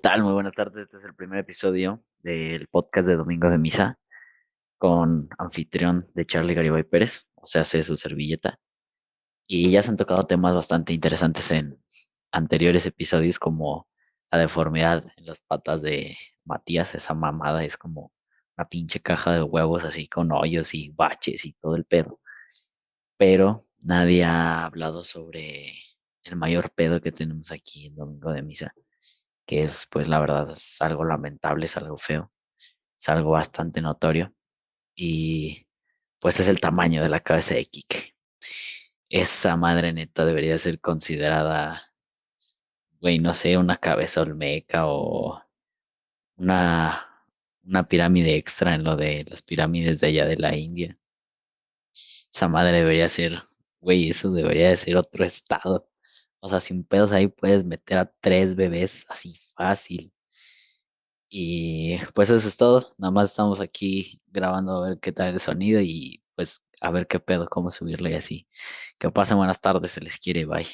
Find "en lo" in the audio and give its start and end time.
48.74-48.96